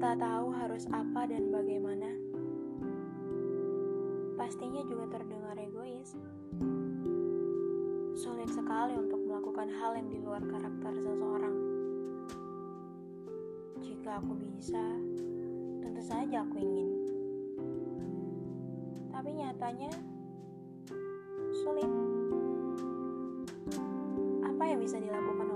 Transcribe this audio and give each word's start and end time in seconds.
tak 0.00 0.16
tahu 0.16 0.48
harus 0.56 0.88
apa 0.96 1.28
dan 1.28 1.52
bagaimana, 1.52 2.08
pastinya 4.40 4.80
juga 4.88 5.12
terdengar 5.12 5.52
egois. 5.60 6.16
Sulit 8.16 8.48
sekali 8.48 8.96
untuk 8.96 9.20
melakukan 9.28 9.68
hal 9.68 10.00
yang 10.00 10.08
di 10.08 10.16
luar 10.24 10.40
karakter 10.40 10.96
seseorang. 11.04 11.56
Jika 13.84 14.24
aku 14.24 14.40
bisa, 14.40 14.80
tentu 15.84 16.00
saja 16.00 16.48
aku 16.48 16.56
ingin. 16.56 16.88
Tapi 19.12 19.36
nyatanya 19.36 19.92
sulit. 21.60 21.92
Apa 24.48 24.64
yang 24.64 24.80
bisa 24.80 24.96
dilakukan 24.96 25.49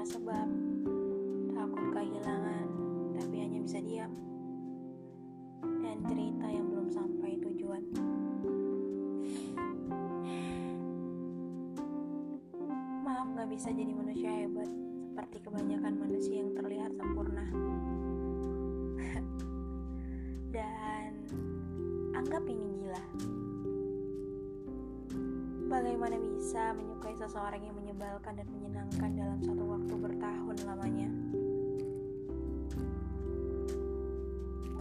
tanpa 0.00 0.16
sebab, 0.16 0.48
takut 1.52 1.84
kehilangan, 1.92 2.68
tapi 3.20 3.36
hanya 3.36 3.60
bisa 3.60 3.84
diam, 3.84 4.08
dan 5.60 6.00
cerita 6.08 6.46
yang 6.48 6.72
belum 6.72 6.88
sampai 6.88 7.36
tujuan. 7.44 7.84
Maaf 13.04 13.28
gak 13.36 13.48
bisa 13.52 13.68
jadi 13.76 13.92
manusia 13.92 14.32
hebat 14.32 14.72
seperti 15.04 15.36
kebanyakan 15.44 15.92
manusia 16.00 16.48
yang 16.48 16.56
terlihat 16.56 16.96
sempurna. 16.96 17.44
dan 20.56 21.12
anggap 22.16 22.40
ini 22.48 22.88
gila. 22.88 23.04
Bagaimana 25.70 26.18
bisa 26.18 26.74
menyukai 26.74 27.14
seseorang 27.14 27.62
yang 27.62 27.78
menyebalkan 27.78 28.34
dan 28.34 28.48
menyenangkan 28.50 29.10
dalam 29.14 29.38
satu 29.38 29.64
waktu 29.70 29.94
bertahun 30.02 30.56
lamanya? 30.66 31.06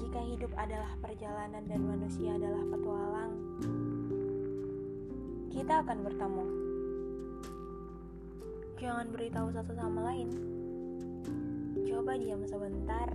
Jika 0.01 0.19
hidup 0.33 0.49
adalah 0.57 0.89
perjalanan 0.97 1.61
dan 1.69 1.81
manusia 1.85 2.33
adalah 2.33 2.65
petualang, 2.73 3.33
kita 5.53 5.73
akan 5.85 5.97
bertemu. 6.09 6.45
Jangan 8.81 9.07
beritahu 9.13 9.47
satu 9.53 9.71
sama 9.77 10.09
lain. 10.09 10.29
Coba 11.85 12.17
diam 12.17 12.41
sebentar, 12.49 13.13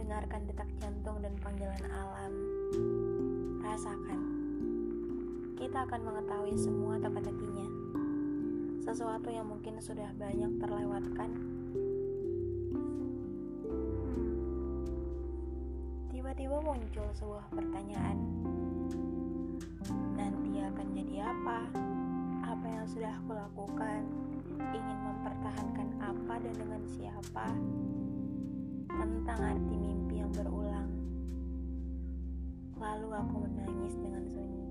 dengarkan 0.00 0.48
detak 0.48 0.72
jantung 0.80 1.20
dan 1.20 1.36
panggilan 1.44 1.84
alam. 1.92 2.32
Rasakan 3.60 4.43
kita 5.74 5.90
akan 5.90 6.06
mengetahui 6.06 6.54
semua 6.54 6.94
teka-tekinya. 7.02 7.66
Sesuatu 8.78 9.26
yang 9.26 9.42
mungkin 9.50 9.82
sudah 9.82 10.06
banyak 10.14 10.62
terlewatkan. 10.62 11.34
Hmm. 13.66 14.86
Tiba-tiba 16.14 16.62
muncul 16.62 17.10
sebuah 17.18 17.50
pertanyaan. 17.50 18.22
Nanti 20.14 20.62
akan 20.62 20.86
jadi 20.94 21.26
apa? 21.26 21.66
Apa 22.54 22.66
yang 22.70 22.86
sudah 22.86 23.10
aku 23.18 23.34
lakukan? 23.34 24.06
Ingin 24.54 24.98
mempertahankan 25.10 25.88
apa 25.98 26.34
dan 26.38 26.54
dengan 26.54 26.82
siapa? 26.86 27.50
Tentang 28.94 29.38
arti 29.42 29.74
mimpi 29.74 30.22
yang 30.22 30.30
berulang. 30.38 30.86
Lalu 32.78 33.08
aku 33.10 33.42
menangis 33.42 33.98
dengan 33.98 34.22
sunyi. 34.30 34.63